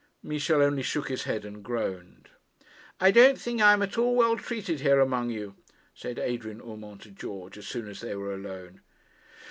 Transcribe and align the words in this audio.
Michel 0.23 0.63
only 0.63 0.81
shook 0.81 1.09
his 1.09 1.25
head 1.25 1.45
and 1.45 1.61
groaned. 1.63 2.29
'I 2.99 3.11
don't 3.11 3.37
think 3.39 3.61
I 3.61 3.73
am 3.73 3.83
at 3.83 3.99
all 3.99 4.15
well 4.15 4.35
treated 4.35 4.79
here 4.79 4.99
among 4.99 5.29
you,' 5.29 5.53
said 5.93 6.17
Adrian 6.17 6.59
Urmand 6.59 7.01
to 7.01 7.11
George 7.11 7.55
as 7.55 7.67
soon 7.67 7.87
as 7.87 8.01
they 8.01 8.15
were 8.15 8.33
alone. 8.33 8.81